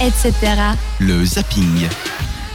[0.00, 0.32] etc.
[1.00, 1.88] Le zapping.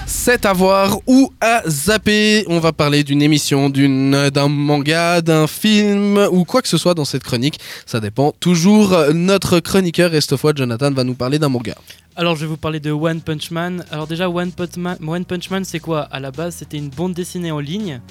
[0.05, 2.45] C'est à voir ou à zapper.
[2.47, 6.93] On va parler d'une émission, d'une, d'un manga, d'un film ou quoi que ce soit
[6.93, 7.59] dans cette chronique.
[7.85, 8.33] Ça dépend.
[8.39, 11.75] Toujours, notre chroniqueur, et cette fois, Jonathan, va nous parler d'un manga.
[12.15, 13.85] Alors je vais vous parler de One Punch Man.
[13.91, 16.01] Alors déjà One Punch Man, One Punch Man c'est quoi?
[16.01, 18.01] À la base c'était une bande dessinée en ligne,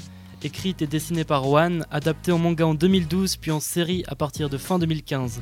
[0.45, 4.49] écrite et dessinée par One, adaptée en manga en 2012 puis en série à partir
[4.49, 5.41] de fin 2015.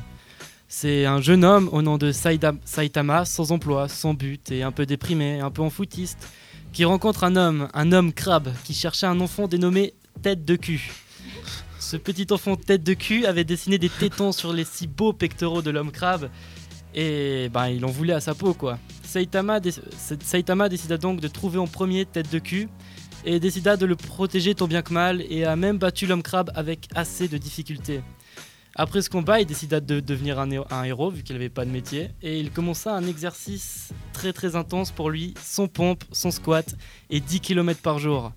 [0.67, 4.85] C'est un jeune homme au nom de Saitama, sans emploi, sans but et un peu
[4.85, 6.27] déprimé, un peu en foutiste,
[6.73, 10.91] qui rencontre un homme, un homme crabe, qui cherchait un enfant dénommé Tête de cul.
[11.79, 15.61] Ce petit enfant tête de cul avait dessiné des tétons sur les si beaux pectoraux
[15.61, 16.29] de l'homme crabe
[16.95, 18.79] et ben, il en voulait à sa peau quoi.
[19.03, 19.59] Saitama,
[20.21, 22.69] Saitama décida donc de trouver en premier tête de cul
[23.23, 26.51] et décida de le protéger tant bien que mal et a même battu l'homme crabe
[26.55, 28.01] avec assez de difficultés.
[28.77, 31.63] Après ce combat, il décida de devenir un, hé- un héros vu qu'il n'avait pas
[31.65, 36.29] de métier et il commença un exercice très très intense pour lui, son pompe, son
[36.29, 36.75] squat
[37.09, 38.33] et 10 km par jour.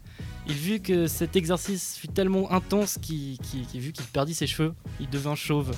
[0.47, 5.35] Il vit que cet exercice fut tellement intense qu'il qu'il perdit ses cheveux, il devint
[5.35, 5.75] chauve.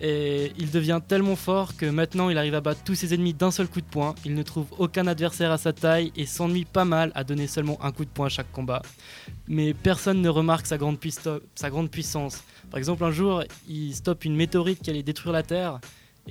[0.00, 3.50] Et il devient tellement fort que maintenant il arrive à battre tous ses ennemis d'un
[3.50, 4.14] seul coup de poing.
[4.24, 7.78] Il ne trouve aucun adversaire à sa taille et s'ennuie pas mal à donner seulement
[7.82, 8.82] un coup de poing à chaque combat.
[9.48, 10.98] Mais personne ne remarque sa grande,
[11.54, 12.44] sa grande puissance.
[12.70, 15.80] Par exemple, un jour, il stoppe une météorite qui allait détruire la Terre.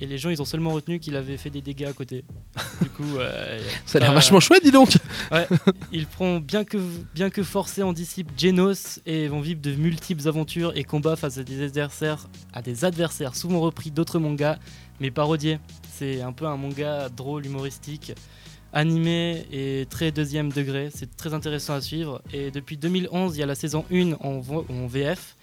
[0.00, 2.24] Et les gens, ils ont seulement retenu qu'il avait fait des dégâts à côté.
[2.82, 4.90] Du coup, euh, Ça a l'air euh, vachement chouette, dis donc.
[5.92, 6.78] ils prend bien que,
[7.14, 11.38] bien que forcé en disciple Genos et vont vivre de multiples aventures et combats face
[11.38, 14.58] à des adversaires, à des adversaires souvent repris d'autres mangas,
[15.00, 15.58] mais parodiés.
[15.92, 18.12] C'est un peu un manga drôle, humoristique,
[18.72, 20.90] animé et très deuxième degré.
[20.94, 22.22] C'est très intéressant à suivre.
[22.32, 25.36] Et depuis 2011, il y a la saison 1 en, vo- en VF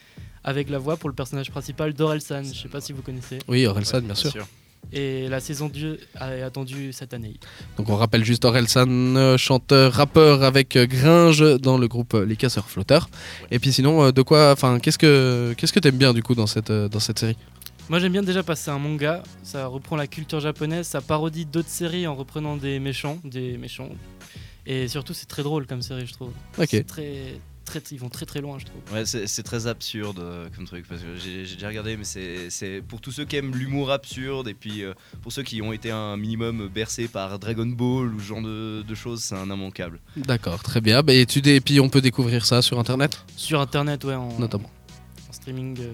[0.45, 2.43] avec la voix pour le personnage principal d'Orelsan.
[2.43, 3.39] Je sais pas si vous connaissez.
[3.47, 4.47] Oui, Orelsan, bien sûr.
[4.93, 7.33] Et la saison 2 est attendue cette année.
[7.77, 12.23] Donc on rappelle juste Orelsan, euh, chanteur, rappeur avec euh, Gringe dans le groupe euh,
[12.23, 13.09] Les Casseurs Flotteurs.
[13.49, 16.45] Et puis sinon, de quoi, enfin, qu'est-ce que qu'est-ce que t'aimes bien du coup dans
[16.45, 17.35] cette dans cette série?
[17.89, 21.69] Moi j'aime bien déjà passer un manga, ça reprend la culture japonaise, ça parodie d'autres
[21.69, 23.89] séries en reprenant des méchants, des méchants.
[24.67, 26.31] Et surtout c'est très drôle comme série je trouve.
[26.59, 26.67] Ok.
[26.69, 28.81] C'est très, très, ils vont très très loin je trouve.
[28.93, 32.81] Ouais, c'est très absurde euh, comme truc parce que j'ai déjà regardé, mais c'est- c'est
[32.87, 35.91] pour tous ceux qui aiment l'humour absurde et puis euh, pour ceux qui ont été
[35.91, 39.99] un minimum bercés par Dragon Ball ou ce genre de, de choses, c'est un immanquable.
[40.15, 41.01] D'accord, très bien.
[41.03, 43.19] Bah, et, tu dé- et puis on peut découvrir ça sur internet?
[43.35, 44.69] Sur internet ouais en, notamment.
[45.29, 45.91] en streaming euh,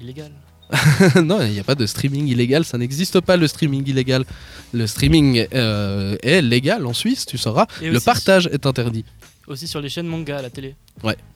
[0.00, 0.32] illégal.
[1.24, 4.24] non, il n'y a pas de streaming illégal, ça n'existe pas le streaming illégal.
[4.72, 7.66] Le streaming euh, est légal en Suisse, tu sauras.
[7.82, 9.04] Et le partage est interdit,
[9.50, 10.76] Aussi sur les chaînes manga à la télé.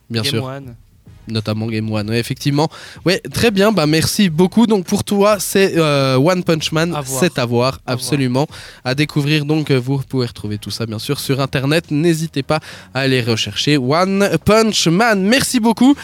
[0.09, 0.45] bien Game sûr.
[0.45, 0.77] One.
[1.27, 2.11] notamment Game One.
[2.11, 2.69] Ouais, effectivement.
[3.05, 3.73] Ouais, très bien.
[3.73, 4.67] Bah merci beaucoup.
[4.67, 6.95] Donc pour toi, c'est euh, One Punch Man.
[7.05, 8.47] C'est à voir, absolument.
[8.85, 9.45] À découvrir.
[9.45, 11.91] Donc euh, vous pouvez retrouver tout ça bien sûr sur internet.
[11.91, 12.61] N'hésitez pas
[12.93, 15.23] à aller rechercher One Punch Man.
[15.25, 15.97] Merci beaucoup.